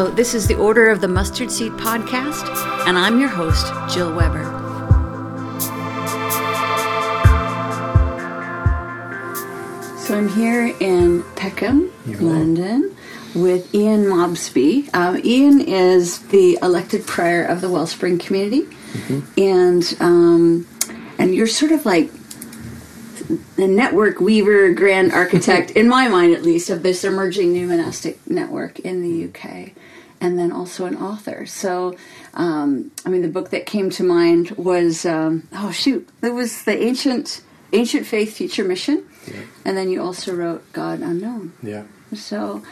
[0.00, 2.48] Hello, this is the Order of the Mustard Seed podcast,
[2.86, 4.44] and I'm your host, Jill Weber.
[9.98, 12.96] So I'm here in Peckham, London,
[13.34, 14.88] with Ian Mobsby.
[14.94, 18.66] Um, Ian is the elected prior of the Wellspring community,
[19.36, 20.66] and um,
[21.18, 22.10] and you're sort of like
[23.56, 28.18] the network weaver, grand architect, in my mind at least, of this emerging new monastic
[28.26, 29.72] network in the UK,
[30.20, 31.46] and then also an author.
[31.46, 31.96] So,
[32.34, 36.64] um, I mean, the book that came to mind was um, oh shoot, it was
[36.64, 39.04] the ancient ancient faith future mission,
[39.64, 41.52] and then you also wrote God Unknown.
[41.62, 41.84] Yeah.
[42.14, 42.62] So,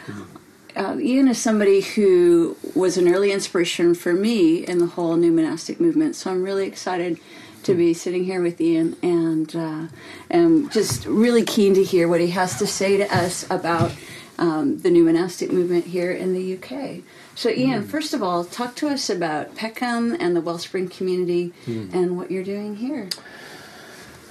[0.75, 5.31] uh, Ian is somebody who was an early inspiration for me in the whole new
[5.31, 6.15] monastic movement.
[6.15, 7.19] So I'm really excited
[7.63, 9.87] to be sitting here with Ian and uh,
[10.31, 13.91] am just really keen to hear what he has to say to us about
[14.39, 17.03] um, the new monastic movement here in the UK.
[17.35, 22.17] So, Ian, first of all, talk to us about Peckham and the Wellspring community and
[22.17, 23.09] what you're doing here.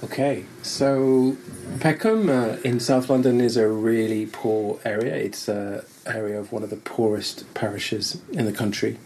[0.01, 1.35] Okay, so
[1.81, 5.13] Peckham uh, in South London is a really poor area.
[5.13, 8.97] It's an area of one of the poorest parishes in the country,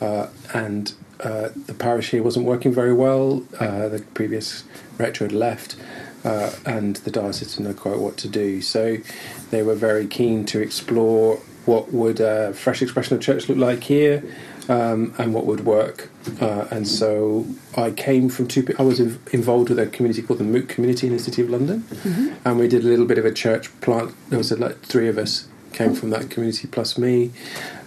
[0.00, 3.44] uh, and uh, the parish here wasn't working very well.
[3.60, 4.64] Uh, the previous
[4.98, 5.76] rector had left,
[6.24, 8.60] uh, and the diocese didn't know quite what to do.
[8.60, 8.98] So
[9.50, 13.84] they were very keen to explore what would a fresh expression of church look like
[13.84, 14.24] here,
[14.68, 16.10] um, and what would work.
[16.40, 18.66] Uh, and so I came from two.
[18.78, 21.84] I was involved with a community called the Moot Community in the City of London,
[22.44, 24.12] and we did a little bit of a church plant.
[24.28, 27.30] There was like three of us came from that community plus me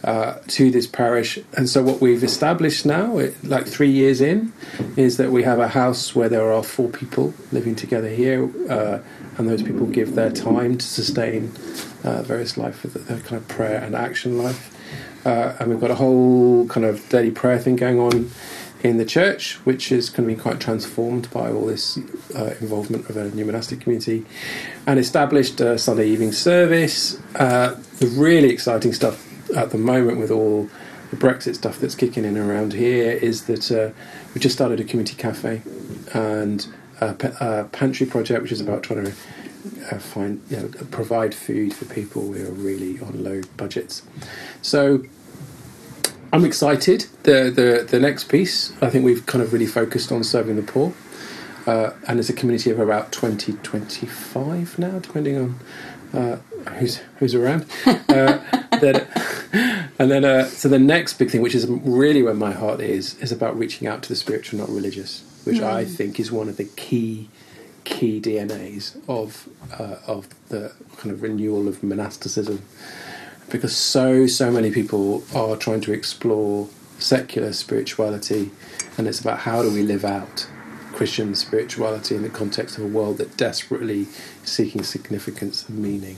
[0.04, 1.40] uh, to this parish.
[1.58, 4.54] And so what we've established now, like three years in,
[4.96, 9.00] is that we have a house where there are four people living together here, uh,
[9.38, 11.52] and those people give their time to sustain
[12.04, 14.72] uh, various life, their kind of prayer and action life.
[15.26, 18.30] Uh, and we've got a whole kind of daily prayer thing going on
[18.90, 21.98] in the church, which is going to be quite transformed by all this
[22.36, 24.24] uh, involvement of a new monastic community,
[24.86, 27.20] and established a Sunday evening service.
[27.36, 29.26] Uh, the really exciting stuff
[29.56, 30.70] at the moment with all
[31.10, 33.90] the Brexit stuff that's kicking in around here is that uh,
[34.34, 35.62] we just started a community cafe
[36.14, 36.68] and
[37.02, 39.14] a, pantry project, which is about trying to
[39.92, 44.04] uh, find, you know, provide food for people who are really on low budgets.
[44.62, 45.04] So
[46.36, 47.06] I'm excited.
[47.24, 50.64] The, the the next piece, I think we've kind of really focused on serving the
[50.64, 50.94] poor,
[51.66, 55.60] uh, and it's a community of about 20, 25 now, depending on
[56.14, 56.36] uh,
[56.72, 57.66] who's who's around.
[58.16, 58.40] Uh,
[58.80, 59.06] then,
[60.00, 63.16] and then, uh, so the next big thing, which is really where my heart is,
[63.20, 66.56] is about reaching out to the spiritual, not religious, which I think is one of
[66.56, 67.30] the key
[67.84, 72.62] key DNAs of uh, of the kind of renewal of monasticism
[73.50, 76.68] because so so many people are trying to explore
[76.98, 78.52] secular spirituality
[78.98, 80.48] and it's about how do we live out
[80.94, 84.08] christian spirituality in the context of a world that desperately
[84.44, 86.16] is seeking significance and meaning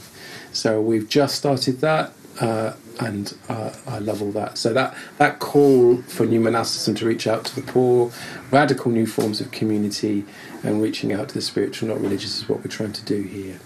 [0.51, 4.57] so we've just started that uh, and uh, I love all that.
[4.57, 8.11] So that that call for new monasticism to reach out to the poor,
[8.51, 10.25] radical new forms of community,
[10.63, 13.59] and reaching out to the spiritual, not religious, is what we're trying to do here.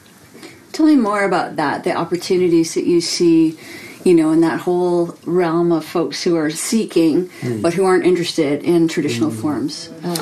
[0.71, 3.57] Tell me more about that, the opportunities that you see,
[4.05, 7.29] you know, in that whole realm of folks who are seeking
[7.61, 10.17] but who aren't interested in traditional forms of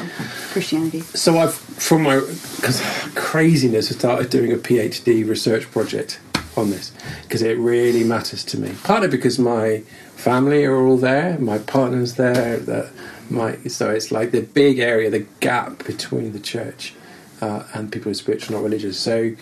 [0.51, 1.01] Christianity.
[1.01, 2.19] So I've, from my
[2.61, 2.81] cause
[3.15, 6.19] craziness, I started doing a PhD research project
[6.57, 6.91] on this
[7.23, 8.73] because it really matters to me.
[8.83, 9.83] Partly because my
[10.15, 12.91] family are all there, my partner's there, the,
[13.29, 16.95] my so it's like the big area, the gap between the church
[17.39, 18.99] uh, and people who are spiritual, not religious.
[18.99, 19.35] So.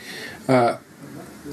[0.50, 0.78] Uh,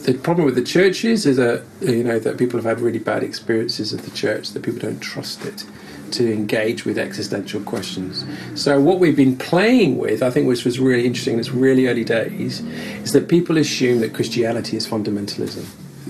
[0.03, 3.23] the problem with the churches is that you know that people have had really bad
[3.23, 5.65] experiences of the church that people don't trust it
[6.11, 8.25] to engage with existential questions.
[8.55, 11.89] So what we've been playing with, I think, which was really interesting in its really
[11.89, 12.61] early days,
[13.03, 15.67] is that people assume that Christianity is fundamentalism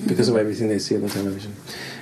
[0.07, 1.55] because of everything they see on the television.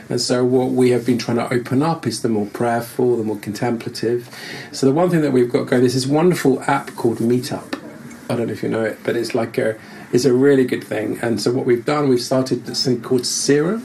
[0.09, 3.25] And so what we have been trying to open up is the more prayerful, the
[3.25, 4.29] more contemplative.
[4.73, 7.79] So the one thing that we've got going, there's this wonderful app called Meetup.
[8.29, 9.79] I don't know if you know it, but it's like a
[10.13, 11.19] it's a really good thing.
[11.23, 13.81] And so what we've done, we've started this thing called Serum,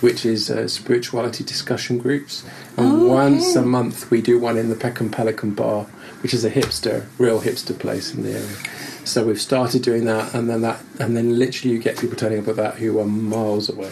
[0.00, 2.44] which is uh, spirituality discussion groups.
[2.76, 3.60] And Oh, once okay.
[3.64, 5.84] a month we do one in the Peckham Pelican Bar,
[6.22, 8.56] which is a hipster, real hipster place in the area.
[9.04, 12.38] So we've started doing that, and then that, and then literally you get people turning
[12.38, 13.90] up at that who are miles away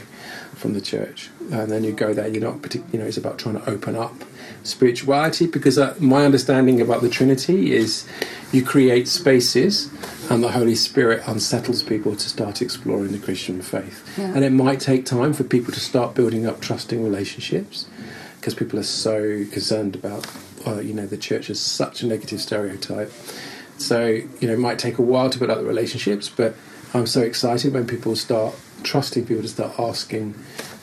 [0.54, 2.28] from the church, and then you go there.
[2.28, 2.88] You're not particular.
[2.92, 4.14] You know, it's about trying to open up
[4.62, 8.06] spirituality because uh, my understanding about the Trinity is
[8.52, 9.90] you create spaces,
[10.28, 14.16] and the Holy Spirit unsettles people to start exploring the Christian faith.
[14.18, 14.26] Yeah.
[14.26, 17.86] And it might take time for people to start building up trusting relationships
[18.36, 20.26] because people are so concerned about,
[20.66, 23.12] uh, you know, the church is such a negative stereotype.
[23.78, 26.54] So, you know, it might take a while to build up the relationships, but
[26.92, 30.34] I'm so excited when people start trusting people to start asking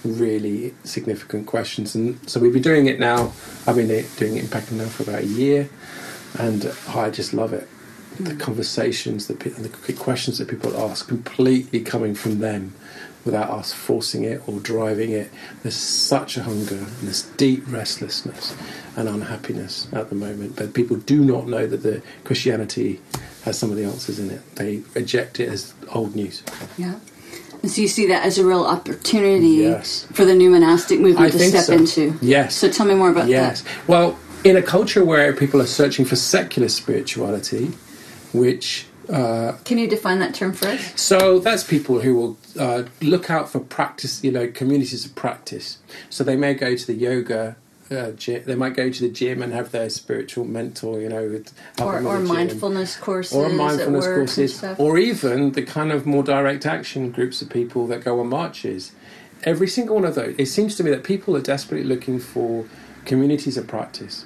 [0.04, 1.96] really significant questions.
[1.96, 3.34] And so we've been doing it now.
[3.66, 5.70] I've been doing it in Peckham now for about a year,
[6.40, 7.68] and I just love it.
[8.20, 8.40] The hmm.
[8.40, 12.74] conversations that pe- and the questions that people ask, completely coming from them,
[13.28, 15.30] without us forcing it or driving it.
[15.62, 18.56] There's such a hunger and this deep restlessness
[18.96, 23.02] and unhappiness at the moment, but people do not know that the Christianity
[23.44, 24.56] has some of the answers in it.
[24.56, 26.42] They reject it as old news.
[26.78, 26.96] Yeah.
[27.62, 30.06] And so you see that as a real opportunity Yes.
[30.14, 31.74] for the new monastic movement I to step so.
[31.74, 32.18] into.
[32.22, 32.56] Yes.
[32.56, 33.30] So tell me more about that.
[33.30, 33.64] Yes.
[33.88, 37.72] Well, in a culture where people are searching for secular spirituality,
[38.34, 39.64] which that.
[39.66, 41.00] Can you define that term for us?
[41.00, 45.78] So that's people who will uh, look out for practice, you know, communities of practice.
[46.10, 47.56] So they may go to the yoga.
[47.90, 48.12] Uh.
[48.26, 52.00] They might go to the gym and have their spiritual mentor, you know, with- Or,
[52.04, 57.42] or mindfulness courses or mindfulness courses, or even the kind of more direct action groups
[57.42, 58.92] of people that go on marches.
[59.44, 62.66] Every single one of those, it seems to me that people are desperately looking for
[63.06, 64.26] communities of practice.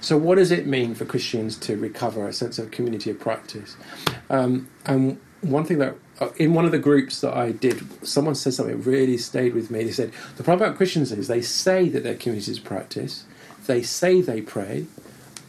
[0.00, 3.76] So, what does it mean for Christians to recover a sense of community of practice?
[4.30, 8.34] Um, and one thing that Uh, in one of the groups that I did, someone
[8.34, 9.84] said something that really stayed with me.
[9.84, 13.24] They said the problem about Christians is they say that they're communities practice,
[13.66, 14.86] they say they pray,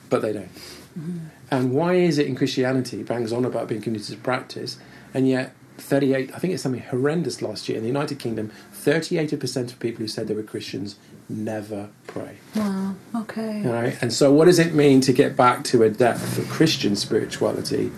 [0.10, 0.54] but they don't.
[0.54, 1.18] Mm-hmm.
[1.52, 4.78] And why is it in Christianity bangs on about being communities of practice,
[5.14, 9.72] and yet 38, I think it's something horrendous last year in the United Kingdom, 38%
[9.72, 12.38] of people who said they were Christians never pray.
[12.56, 12.96] Wow.
[13.16, 13.66] Okay.
[13.66, 13.98] All right?
[14.02, 17.92] And so, what does it mean to get back to a depth of Christian spirituality?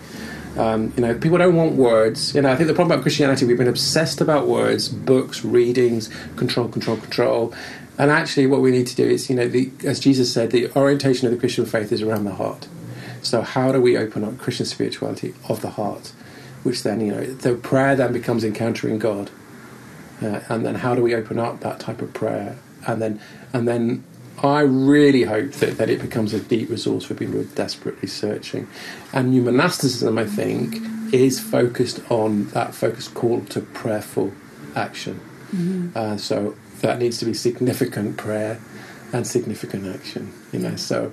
[0.56, 2.34] Um, you know, people don't want words.
[2.34, 6.10] You know, I think the problem about Christianity, we've been obsessed about words, books, readings,
[6.36, 7.54] control, control, control.
[7.98, 10.70] And actually, what we need to do is, you know, the, as Jesus said, the
[10.76, 12.68] orientation of the Christian faith is around the heart.
[13.22, 16.12] So, how do we open up Christian spirituality of the heart?
[16.64, 19.30] Which then, you know, the prayer then becomes encountering God.
[20.20, 22.56] Uh, and then how do we open up that type of prayer?
[22.86, 23.20] And then,
[23.52, 24.04] and then
[24.42, 28.08] I really hope that, that it becomes a deep resource for people who are desperately
[28.08, 28.66] searching.
[29.12, 30.76] And new monasticism, I think,
[31.14, 34.32] is focused on that focused call to prayerful
[34.74, 35.20] action.
[35.94, 38.60] Uh, so that needs to be significant prayer
[39.12, 40.32] and significant action.
[40.52, 41.12] You know, so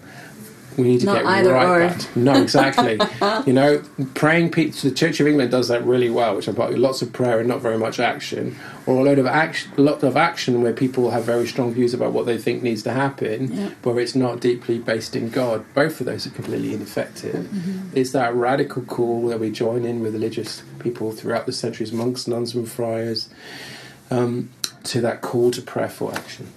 [0.79, 2.15] we need to Not get right back.
[2.15, 2.99] No, exactly.
[3.45, 3.83] you know,
[4.15, 4.51] praying.
[4.51, 7.47] pe- The Church of England does that really well, which about lots of prayer and
[7.47, 8.55] not very much action,
[8.85, 11.93] or a load of action, a lot of action where people have very strong views
[11.93, 13.69] about what they think needs to happen, Yeah.
[13.83, 15.65] where it's not deeply based in God.
[15.73, 17.45] Both of those are completely ineffective.
[17.45, 17.89] Mm-hmm.
[17.97, 22.27] It's that radical call where we join in with religious people throughout the centuries, monks,
[22.27, 23.29] nuns, and friars,
[24.11, 24.49] um,
[24.85, 26.47] to that call to prayer for action.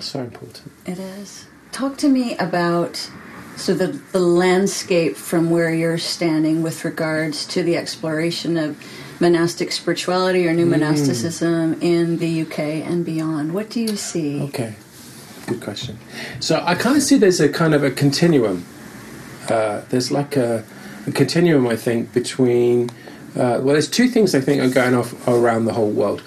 [0.00, 0.72] So important.
[0.86, 1.46] It is.
[1.72, 3.10] Talk to me about
[3.56, 8.76] so the the landscape from where you're standing with regards to the exploration of
[9.20, 13.54] monastic spirituality or new monasticism in the UK and beyond.
[13.54, 14.42] What do you see?
[14.42, 14.74] Okay,
[15.46, 15.98] good question.
[16.40, 18.64] So I kind of see there's a kind of a continuum.
[19.48, 20.64] Uh, there's like a,
[21.06, 22.90] a continuum, I think, between.
[23.34, 26.22] Uh, well, there's two things I think are going off around the whole world.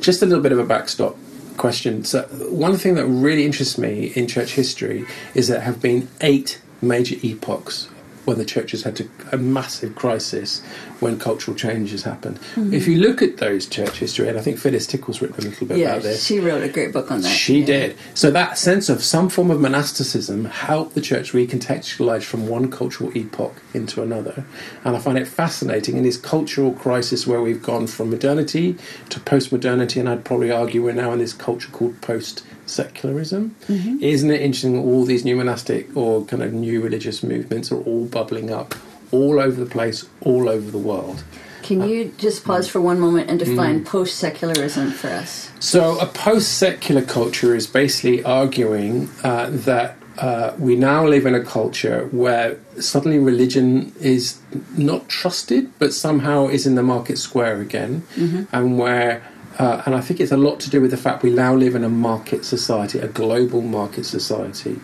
[0.00, 1.16] Just a little bit of a backstop
[1.56, 2.04] question.
[2.04, 6.60] So, one thing that really interests me in church history is there have been eight
[6.80, 7.88] major epochs
[8.26, 10.60] when the church has had to, a massive crisis
[11.00, 12.38] when cultural changes happened.
[12.54, 12.74] Mm-hmm.
[12.74, 15.66] If you look at those church history, and I think Phyllis Tickle's written a little
[15.66, 16.24] bit Yeah, about this.
[16.26, 17.28] she wrote a great book on that.
[17.28, 17.66] She Yeah.
[17.66, 17.96] did.
[18.14, 23.16] So that sense of some form of monasticism helped the church recontextualize from one cultural
[23.16, 24.44] epoch into another.
[24.84, 28.76] And I find it fascinating in this cultural crisis where we've gone from modernity
[29.10, 33.54] to post modernity, and I'd probably argue we're now in this culture called post secularism.
[33.68, 34.78] Isn't it interesting?
[34.78, 38.74] All these new monastic or kind of new religious movements are all bubbling up
[39.12, 41.22] all over the place, all over the world.
[41.62, 43.44] Can you just pause for one moment and Mm.
[43.44, 45.50] define post secularism for us?
[45.58, 51.34] So, a post secular culture is basically arguing uh, that uh, we now live in
[51.34, 54.38] a culture where suddenly religion is
[54.76, 58.02] not trusted, but somehow is in the market square again,
[58.52, 59.22] and where
[59.58, 61.74] uh, and I think it's a lot to do with the fact we now live
[61.74, 64.78] in a market society, a global market society,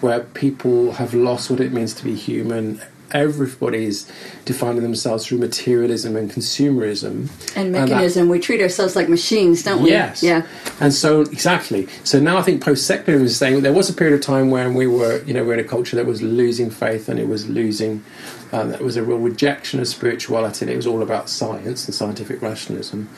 [0.00, 2.80] where people have lost what it means to be human.
[3.10, 4.06] everybody is
[4.44, 8.28] defining themselves through materialism and consumerism And that- mechanism.
[8.28, 9.88] we treat ourselves like machines, don't we?
[9.92, 10.22] Yes.
[10.22, 10.42] Yeah.
[10.78, 11.88] And so exactly.
[12.04, 14.74] So now I think post secularism is saying there was a period of time when
[14.74, 17.48] we were, you know, we're in a culture that was losing faith and it was
[17.48, 18.04] losing.
[18.52, 20.66] Um, that was a real rejection of spirituality.
[20.66, 23.08] and It was all about science and scientific rationalism.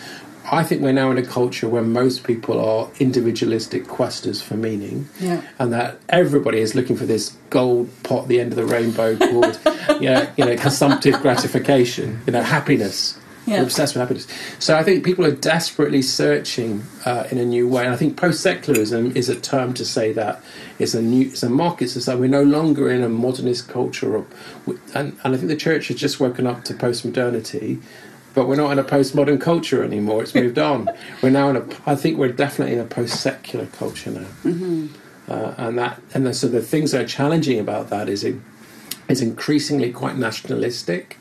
[0.51, 5.09] I think we're now in a culture where most people are individualistic questers for meaning,
[5.21, 5.43] Yeah.
[5.59, 9.17] and that everybody is looking for this gold pot at the end of the rainbow
[9.17, 9.61] called,
[10.01, 13.17] you know, you know, consumptive gratification, you know, happiness.
[13.47, 13.57] Yeah.
[13.59, 14.27] We're obsessed with happiness.
[14.59, 17.85] So I think people are desperately searching uh, in a new way.
[17.85, 20.43] And I think post-secularism is a term to say that
[20.79, 22.21] it's a new, it's a market society.
[22.21, 24.27] We're no longer in a modernist culture, or,
[24.95, 27.79] and, and I think the church has just woken up to post-modernity.
[28.35, 30.23] But we're not in a postmodern culture anymore.
[30.23, 30.89] It's moved on.
[31.23, 31.67] We're now in a.
[31.85, 34.27] I think we're definitely in a post-secular culture now,
[35.29, 38.37] uh, and that and the, so the things that are challenging about that is it
[39.09, 41.19] is increasingly quite nationalistic.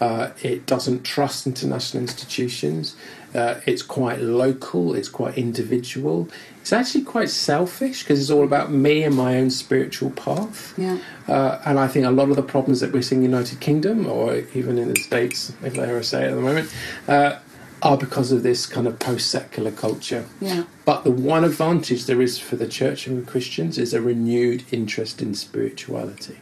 [0.00, 2.96] Uh, it doesn't trust international institutions.
[3.34, 4.94] Uh, it's quite local.
[4.94, 6.28] It's quite individual.
[6.60, 10.74] It's actually quite selfish because it's all about me and my own spiritual path.
[10.76, 10.98] Yeah.
[11.26, 13.60] Uh, and I think a lot of the problems that we're seeing in the United
[13.60, 16.72] Kingdom or even in the States, if they ever say it at the moment,
[17.08, 17.38] uh,
[17.82, 20.24] are because of this kind of post secular culture.
[20.40, 20.64] Yeah.
[20.84, 25.20] But the one advantage there is for the church and Christians is a renewed interest
[25.20, 26.38] in spirituality.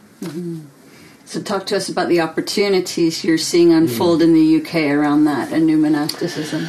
[1.31, 5.53] So talk to us about the opportunities you're seeing unfold in the UK around that
[5.53, 6.67] and new monasticism.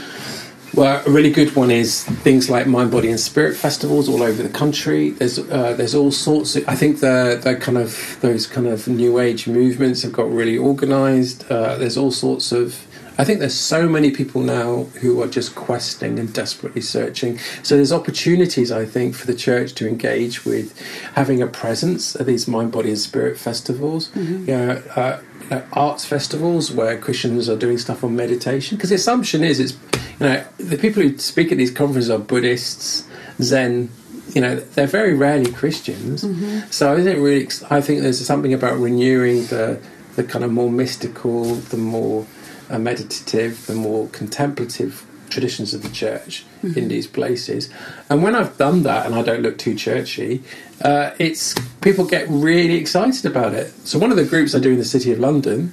[0.75, 4.43] Well, a really good one is things like Mind, Body, and Spirit festivals all over
[4.43, 5.09] the country.
[5.09, 6.55] There's uh, there's all sorts.
[6.55, 10.29] Of, I think the the kind of those kind of New Age movements have got
[10.31, 11.49] really organised.
[11.49, 12.85] Uh, there's all sorts of.
[13.21, 17.37] I think there's so many people now who are just questing and desperately searching.
[17.61, 20.67] So there's opportunities, I think, for the church to engage with
[21.13, 24.09] having a presence at these Mind, Body, and Spirit festivals.
[24.09, 24.49] Mm-hmm.
[24.49, 28.77] You know, uh, know, arts festivals where Christians are doing stuff on meditation.
[28.77, 29.73] Because the assumption is, it's
[30.19, 33.07] you know, the people who speak at these conferences are Buddhists,
[33.39, 33.91] Zen.
[34.33, 36.23] You know, they're very rarely Christians.
[36.23, 36.71] Mm-hmm.
[36.71, 39.79] So I think really, I think there's something about renewing the
[40.15, 42.25] the kind of more mystical, the more
[42.71, 47.69] uh, meditative, the more contemplative traditions of the church in these places.
[48.09, 50.43] And when I've done that, and I don't look too churchy,
[50.83, 53.71] uh, it's people get really excited about it.
[53.87, 55.71] So one of the groups I do in the City of London,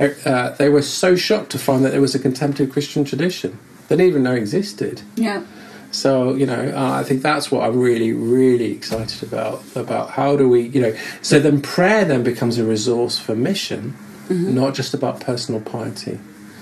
[0.00, 3.58] uh, they were so shocked to find that there was a contemplative Christian tradition
[3.88, 5.02] they didn't even know existed.
[5.16, 5.44] Yeah.
[5.90, 9.62] So you know, uh, I think that's what I'm really, really excited about.
[9.76, 13.96] About how do we, you know, so then prayer then becomes a resource for mission,
[14.28, 16.18] not just about personal piety.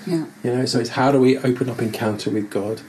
[0.07, 0.27] Yeah.
[0.43, 2.81] You know, so it's how do we open up encounter with God,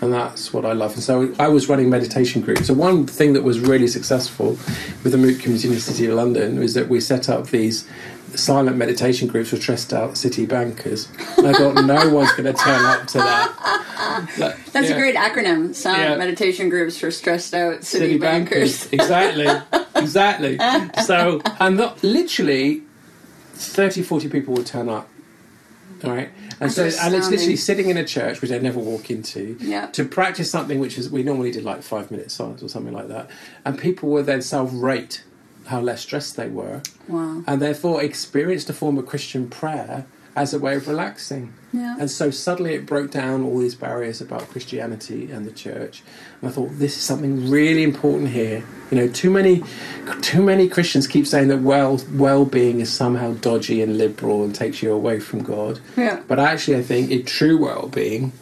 [0.00, 0.94] and that's what I love.
[0.94, 2.66] And so I was running meditation groups.
[2.66, 4.50] So one thing that was really successful
[5.02, 7.86] with the Moot community in the City of London was that we set up these
[8.34, 11.06] silent meditation groups for stressed out city bankers.
[11.36, 14.28] And I thought no one's going to turn up to that.
[14.38, 14.94] But, That's yeah.
[14.96, 15.74] a great acronym.
[15.74, 16.16] Silent Yeah.
[16.16, 18.86] meditation groups for stressed out city, city bankers.
[18.86, 18.92] bankers.
[18.92, 19.48] exactly,
[19.96, 20.58] exactly.
[21.04, 22.82] So, and literally
[23.54, 25.08] 30, 40 people would turn up.
[26.04, 26.30] All right,
[26.60, 29.86] and so and it's literally sitting in a church which I'd never walk into Yeah.
[29.88, 33.08] to practice something which is we normally did like five minute silence or something like
[33.08, 33.30] that,
[33.64, 35.22] and people would then self rate
[35.66, 37.44] how less stressed they were, Wow.
[37.46, 41.52] and therefore experienced a form of Christian prayer as a way of relaxing.
[41.72, 41.96] Yeah.
[41.98, 46.02] And so suddenly it broke down all these barriers about Christianity and the church.
[46.40, 48.64] And I thought this is something really important here.
[48.90, 49.62] You know, too many
[50.20, 54.54] too many Christians keep saying that well well being is somehow dodgy and liberal and
[54.54, 55.80] takes you away from God.
[55.96, 56.22] Yeah.
[56.28, 58.32] But actually I think it, true well being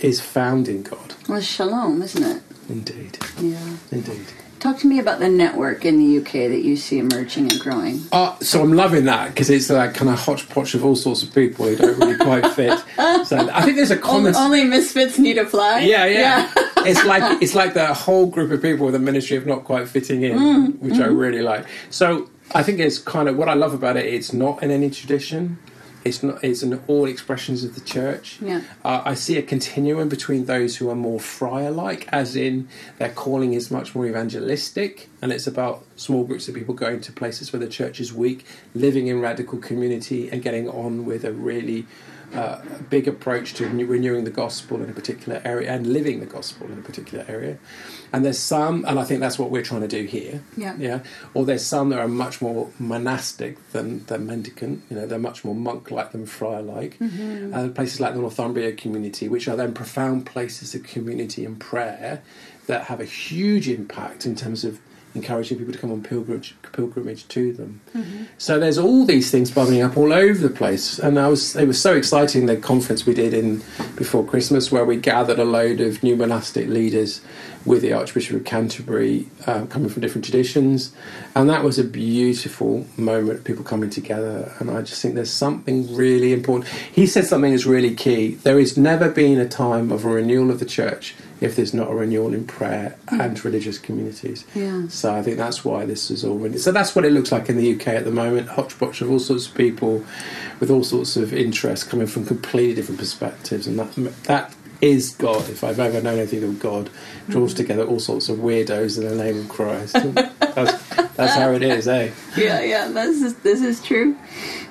[0.00, 1.14] is found in God.
[1.28, 2.42] Well, shalom, isn't it?
[2.68, 3.18] Indeed.
[3.40, 3.76] Yeah.
[3.90, 4.26] Indeed.
[4.60, 8.02] Talk to me about the network in the UK that you see emerging and growing.
[8.12, 11.34] Uh, so I'm loving that because it's that kind of hodgepodge of all sorts of
[11.34, 12.78] people who don't really quite fit.
[13.24, 14.34] So I think there's a common.
[14.36, 15.80] only misfits need a fly.
[15.80, 16.52] Yeah, yeah.
[16.78, 19.88] it's like it's like the whole group of people with a ministry of not quite
[19.88, 21.64] fitting in, which I really like.
[21.90, 24.06] So I think it's kind of what I love about it.
[24.06, 25.58] It's not in any tradition.
[26.10, 26.42] It's not.
[26.44, 28.38] It's in all expressions of the church.
[28.42, 28.60] Yeah.
[28.84, 33.54] Uh, I see a continuum between those who are more friar-like, as in their calling
[33.54, 37.60] is much more evangelistic, and it's about small groups of people going to places where
[37.60, 41.86] the church is weak, living in radical community, and getting on with a really
[42.34, 46.26] uh, big approach to renew- renewing the gospel in a particular area and living the
[46.26, 47.58] gospel in a particular area.
[48.12, 50.42] And there's some, and I think that's what we're trying to do here.
[50.56, 50.76] Yeah.
[50.78, 51.00] Yeah.
[51.34, 54.82] Or there's some that are much more monastic than, than mendicant.
[54.90, 56.98] You know, they're much more monk-like than friar-like.
[56.98, 57.54] Mm-hmm.
[57.54, 62.22] And places like the Northumbria community, which are then profound places of community and prayer
[62.66, 64.80] that have a huge impact in terms of
[65.14, 67.80] encouraging people to come on pilgrimage, pilgrimage to them.
[68.38, 71.66] So there's all these things bubbling up all over the place, and I was it
[71.66, 73.58] was so exciting the conference we did in
[73.96, 77.20] before Christmas where we gathered a load of new monastic leaders
[77.66, 80.92] with the Archbishop of Canterbury um, coming from different traditions,
[81.34, 83.44] and that was a beautiful moment.
[83.44, 86.68] People coming together, and I just think there's something really important.
[86.68, 88.36] He said something that's really key.
[88.36, 91.90] There has never been a time of a renewal of the church if there's not
[91.90, 94.44] a renewal in prayer and religious communities.
[94.54, 94.88] Yeah.
[94.88, 96.36] So I think that's why this is all.
[96.36, 98.48] Really, so that's what it looks like in the UK at the moment.
[98.48, 100.04] Hodgepodge of all sorts of people
[100.58, 103.94] with all sorts of interests coming from completely different perspectives, and that
[104.24, 105.48] that is God.
[105.48, 106.90] If I've ever known anything of God,
[107.28, 109.92] draws together all sorts of weirdos in the name of Christ.
[110.40, 112.10] that's, that's how it is, eh?
[112.36, 114.16] Yeah, yeah, this is this is true.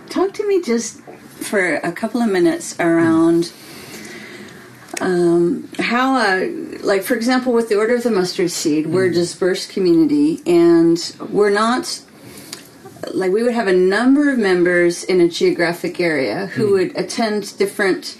[0.09, 3.53] Talk to me just for a couple of minutes around
[4.99, 6.47] um, how, uh,
[6.81, 11.15] like for example, with the Order of the Mustard Seed, we're a dispersed community, and
[11.29, 12.01] we're not
[13.13, 17.57] like we would have a number of members in a geographic area who would attend
[17.57, 18.17] different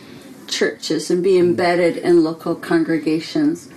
[0.47, 3.69] churches and be embedded in local congregations.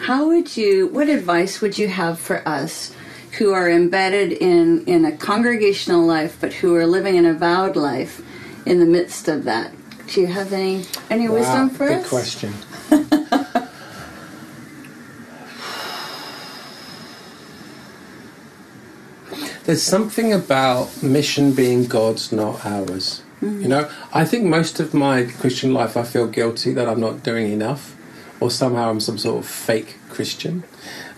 [0.00, 0.88] How would you?
[0.88, 2.94] What advice would you have for us?
[3.38, 8.20] Who are embedded in, in a congregational life, but who are living an avowed life
[8.66, 9.72] in the midst of that.
[10.08, 12.08] Do you have any any wisdom for good us?
[12.08, 12.54] question.
[19.64, 23.22] There's something about mission being God's, not ours.
[23.42, 27.22] You know, I think most of my Christian life I feel guilty that I'm not
[27.22, 27.94] doing enough,
[28.40, 30.64] or somehow I'm some sort of fake Christian.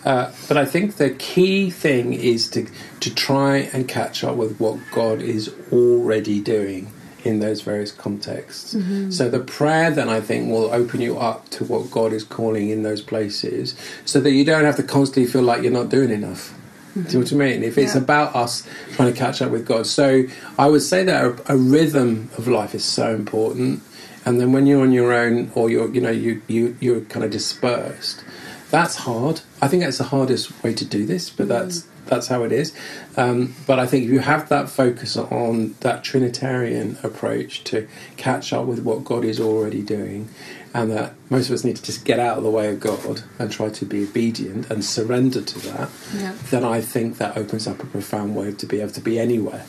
[0.04, 2.66] Uh, but I think the key thing is to
[2.98, 6.92] to try and catch up with what God is already doing
[7.24, 8.74] in those various contexts.
[8.74, 9.10] Mm-hmm.
[9.10, 12.70] So the prayer then I think will open you up to what God is calling
[12.70, 13.74] in those places,
[14.04, 16.54] so that you don't have to constantly feel like you're not doing enough.
[16.94, 17.62] Do you know what I mean?
[17.62, 18.02] If it's Yeah.
[18.02, 20.24] about us trying to catch up with God, so
[20.58, 23.82] I would say that a, a rhythm of life is so important.
[24.26, 27.24] And then when you're on your own, or you're you know you you you're kind
[27.24, 28.24] of dispersed,
[28.70, 29.40] that's hard.
[29.62, 31.86] I think that's the hardest way to do this, but that's mm.
[32.10, 32.74] That's how it is.
[33.16, 38.52] Um, but I think if you have that focus on that Trinitarian approach to catch
[38.52, 40.28] up with what God is already doing,
[40.74, 43.22] and that most of us need to just get out of the way of God
[43.38, 46.32] and try to be obedient and surrender to that, Yeah.
[46.50, 49.64] then I think that opens up a profound way to be able to be anywhere.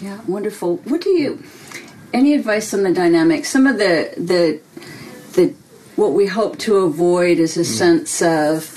[0.00, 0.76] Yeah, wonderful.
[0.84, 1.42] What do you?
[2.12, 3.44] Any advice on the dynamic?
[3.46, 4.60] Some of the the
[5.32, 5.54] the
[5.96, 8.70] what we hope to avoid is a sense of,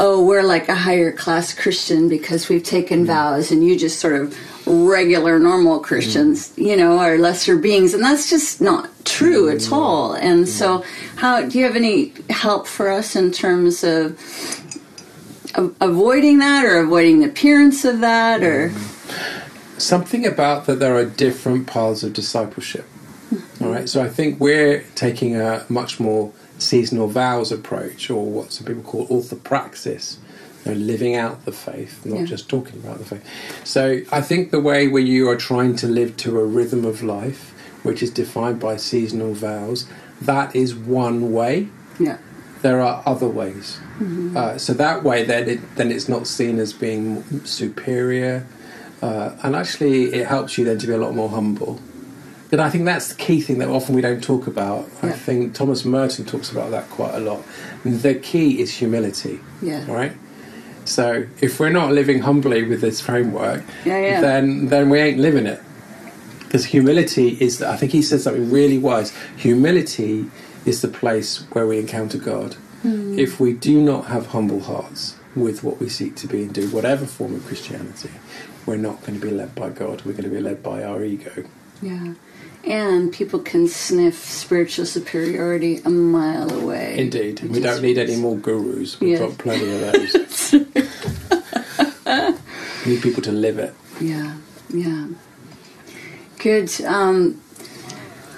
[0.00, 4.14] oh, we're like a higher class Christian because we've taken vows, and you just sort
[4.14, 6.62] of regular normal Christians, mm-hmm.
[6.62, 9.74] you know, are lesser beings, and that's just not true at mm-hmm.
[9.74, 10.14] all.
[10.14, 10.84] And so,
[11.16, 14.18] how do you have any help for us in terms of?
[15.54, 18.70] of Avoiding that, or avoiding the appearance of that, or?
[18.70, 19.78] Mm-hmm.
[19.78, 22.84] Something about that there are different paths of discipleship.
[23.30, 23.64] Hmm.
[23.64, 28.52] All right, so I think we're taking a much more seasonal vows approach, or what
[28.52, 30.16] some people call orthopraxis,
[30.64, 32.24] you know, living out the faith, not Yeah.
[32.26, 33.22] just talking about the faith.
[33.64, 37.02] So I think the way where you are trying to live to a rhythm of
[37.02, 39.86] life, which is defined by seasonal vows,
[40.22, 42.16] that is one way yeah.
[42.62, 43.78] there are other ways.
[44.34, 48.44] Uh, so that way, then it, then it's not seen as being superior,
[49.02, 51.78] uh, and actually it helps you then to be a lot more humble.
[52.54, 54.88] But I think that's the key thing that often we don't talk about.
[55.02, 57.42] I think Thomas Merton talks about that quite a lot.
[57.84, 59.40] The key is humility.
[59.60, 59.84] Yeah.
[59.90, 60.12] Right.
[60.84, 64.20] So if we're not living humbly with this framework, Yeah, yeah.
[64.20, 65.60] then then we ain't living it.
[66.44, 69.12] Because humility is, I think he said something really wise.
[69.36, 70.30] Humility
[70.64, 72.54] is the place where we encounter God.
[72.82, 73.18] Hmm.
[73.18, 76.68] If we do not have humble hearts with what we seek to be and do,
[76.68, 78.12] whatever form of Christianity,
[78.64, 80.02] we're not going to be led by God.
[80.04, 81.42] We're going to be led by our ego.
[81.82, 82.14] Yeah.
[82.66, 86.96] And people can sniff spiritual superiority a mile away.
[86.98, 88.98] Indeed, we don't need any more gurus.
[89.00, 89.20] We've Yes.
[89.20, 90.52] got plenty of those.
[92.86, 93.74] we need people to live it.
[94.00, 94.34] Yeah,
[94.72, 95.08] yeah.
[96.38, 96.70] Good.
[96.86, 97.40] Um,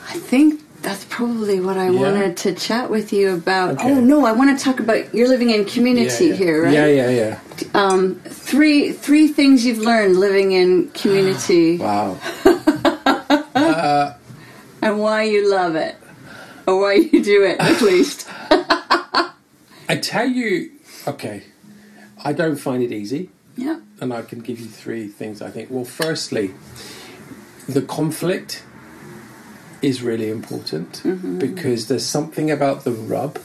[0.08, 2.00] I think that's probably what I Yeah.
[2.00, 3.74] wanted to chat with you about.
[3.78, 3.92] Okay.
[3.92, 6.36] Oh no, I want to talk about you're living in community yeah, yeah.
[6.36, 6.72] here, right?
[6.74, 7.38] Yeah, yeah, yeah.
[7.74, 12.16] Um, three three things you've learned living in community Wow.
[14.86, 15.96] and why you love it,
[16.66, 18.28] or why you do it at least.
[19.88, 20.70] I tell you,
[21.06, 21.44] okay,
[22.24, 23.30] I don't find it easy.
[23.56, 23.80] yeah.
[24.00, 25.70] and I can give you three things I think.
[25.70, 26.54] Well, firstly,
[27.68, 28.62] the conflict
[29.82, 31.38] is really important mm-hmm.
[31.38, 33.38] because there's something about the rub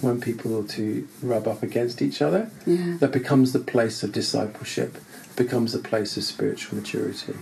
[0.00, 2.50] when people to rub up against each other.
[2.66, 2.96] Yeah.
[2.98, 4.98] That becomes the place of discipleship,
[5.36, 7.34] becomes the place of spiritual maturity.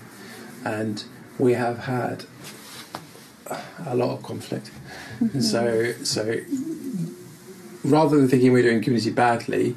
[0.65, 1.05] And
[1.39, 2.25] we have had
[3.87, 4.71] a lot of conflict.
[5.21, 6.41] And so, so
[7.85, 9.77] rather than thinking we're doing community badly,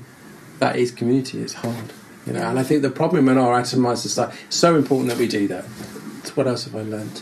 [0.59, 1.41] that is community.
[1.41, 1.93] It's hard,
[2.25, 2.41] you know.
[2.41, 5.47] And I think the problem in our atomized society it's so important that we do
[5.47, 5.65] that.
[6.23, 7.21] So what else have I learned?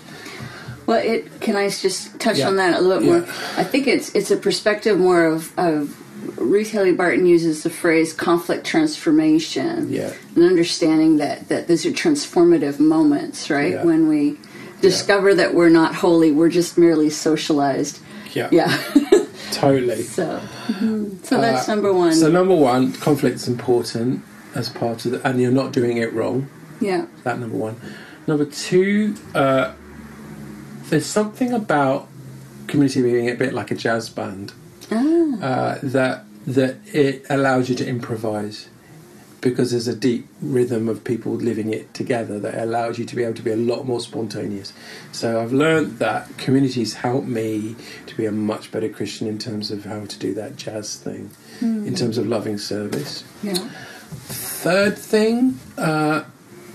[0.85, 2.47] Well, it can I just touch Yeah.
[2.47, 3.19] on that a little bit Yeah.
[3.19, 3.27] more?
[3.57, 5.95] I think it's it's a perspective more of, of
[6.39, 9.87] Ruth Haley Barton uses the phrase conflict transformation.
[9.91, 10.13] Yeah.
[10.35, 13.73] And understanding that that those are transformative moments, right?
[13.73, 13.83] Yeah.
[13.83, 14.37] When we
[14.81, 17.99] discover that we're not holy, we're just merely socialized.
[18.33, 18.77] Yeah, Yeah.
[19.51, 20.03] totally.
[20.03, 21.25] so mhm.
[21.25, 22.13] so that's Uh, number one.
[22.13, 24.21] So number one, conflict's important
[24.55, 26.47] as part of the, and you're not doing it wrong.
[26.79, 27.05] yeah.
[27.23, 27.75] That number one.
[28.27, 29.71] Number two, uh,
[30.89, 32.07] there's something about
[32.67, 34.51] community being a bit like a jazz band
[34.91, 34.95] Ah.
[35.41, 38.67] uh, that that it allows you to improvise
[39.41, 43.23] because there's a deep rhythm of people living it together that allows you to be
[43.23, 44.73] able to be a lot more spontaneous.
[45.11, 47.75] So I've learned that communities help me
[48.07, 51.29] to be a much better Christian in terms of how to do that jazz thing,
[51.61, 53.23] in terms of loving service.
[53.43, 53.53] Yeah.
[54.09, 56.23] Third thing, uh,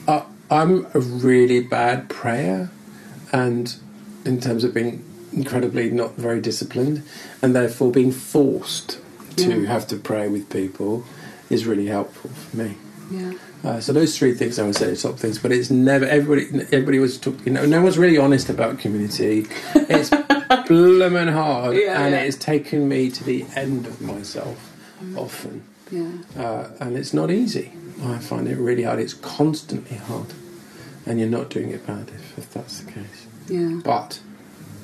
[0.07, 2.71] I, I'm a really bad prayer,
[3.33, 3.75] and
[4.25, 7.03] in terms of being incredibly not very disciplined,
[7.41, 8.99] and therefore being forced
[9.37, 9.67] to Yeah.
[9.67, 11.05] have to pray with people
[11.53, 12.77] is really helpful for me.
[13.11, 13.33] Yeah.
[13.65, 16.47] Uh, so those three things I would say are top things, but it's never everybody.
[16.73, 17.41] Everybody was talking.
[17.47, 19.47] You know, no one's really honest about community.
[19.75, 20.11] It's
[20.67, 22.21] blooming hard, Yeah, and yeah.
[22.23, 24.71] it has taken me to the end of myself
[25.17, 26.11] often Yeah.
[26.39, 27.73] uh, and it's not easy.
[28.05, 28.99] I find it really hard.
[28.99, 30.29] It's constantly hard,
[31.07, 33.27] and you're not doing it bad if, if that's the case.
[33.49, 33.81] Yeah.
[33.85, 34.21] But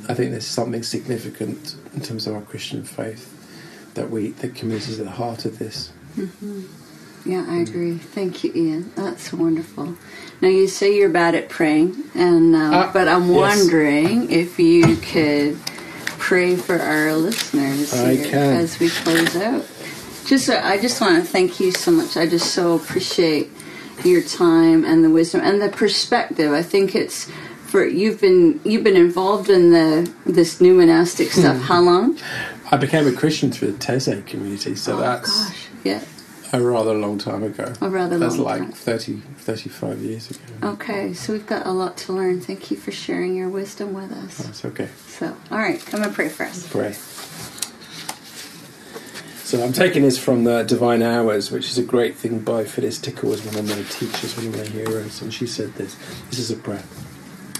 [0.08, 3.34] I think there's something significant in terms of our Christian faith
[3.94, 5.92] that we the community is at the heart of this.
[7.24, 7.98] Yeah, I agree.
[7.98, 8.92] Thank you, Ian.
[8.94, 9.96] That's wonderful.
[10.40, 13.36] Now you say you're bad at praying, and um, Ah, but I'm yes.
[13.58, 15.58] wondering if you could
[16.18, 18.56] pray for our listeners I here can.
[18.56, 19.66] as we close out.
[20.26, 22.16] Just, uh, I just want to thank you so much.
[22.16, 23.50] I just so appreciate
[24.04, 26.52] your time and the wisdom and the perspective.
[26.52, 27.28] I think it's
[27.66, 31.56] for you've been you've been involved in the this new monastic stuff.
[31.56, 31.62] Hmm.
[31.62, 32.18] How long?
[32.70, 36.02] I became a Christian through the Taizé community, so oh that's gosh, yeah.
[36.52, 37.72] a rather long time ago.
[37.80, 38.72] A rather that's long like time.
[38.72, 40.40] 30, 35 years ago.
[40.62, 42.40] Okay, so we've got a lot to learn.
[42.40, 44.40] Thank you for sharing your wisdom with us.
[44.40, 44.88] Oh, that's okay.
[45.06, 46.66] So, all right, come and pray for us.
[46.68, 46.94] pray.
[49.48, 52.98] So I'm taking this from the Divine Hours, which is a great thing by Phyllis
[52.98, 55.96] Tickle, was one of my teachers, one of my heroes, and she said this.
[56.28, 56.84] This is a prayer.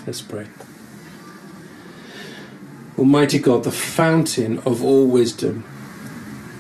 [0.07, 0.48] Let's pray.
[2.98, 5.64] Almighty God, the fountain of all wisdom,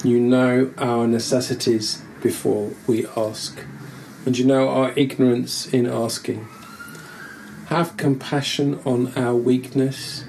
[0.04, 3.64] you know our necessities before we ask,
[4.24, 6.46] and you know our ignorance in asking.
[7.66, 10.24] Have compassion on our weakness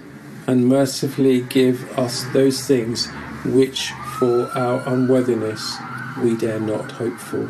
[0.47, 3.07] and mercifully give us those things
[3.45, 5.77] which for our unworthiness
[6.21, 7.45] we dare not hope for.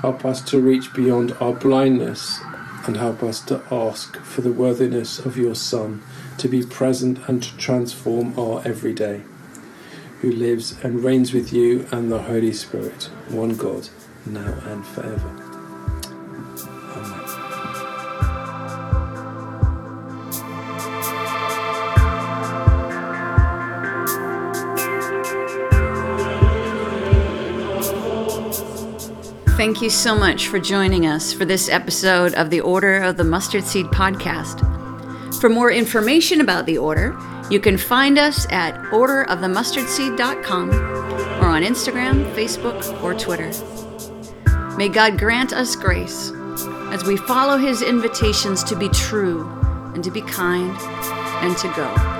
[0.00, 2.40] Help us to reach beyond our blindness
[2.86, 6.02] and help us to ask for the worthiness of your Son
[6.38, 9.22] to be present and to transform our everyday,
[10.22, 13.88] who lives and reigns with you and the Holy Spirit, one God,
[14.24, 15.28] now and forever.
[16.96, 17.22] Amen.
[29.56, 33.24] Thank you so much for joining us for this episode of the Order of the
[33.24, 34.60] Mustard Seed podcast.
[35.40, 37.18] For more information about the Order,
[37.50, 43.50] you can find us at orderofthemustardseed.com or on Instagram, Facebook, or Twitter.
[44.76, 46.32] May God grant us grace
[46.92, 49.48] as we follow His invitations to be true
[49.94, 50.76] and to be kind
[51.42, 52.11] and to go.